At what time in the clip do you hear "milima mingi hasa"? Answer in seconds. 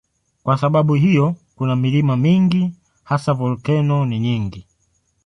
1.75-3.33